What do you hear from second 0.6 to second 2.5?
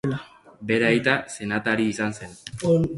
Bere aita senataria izan zen.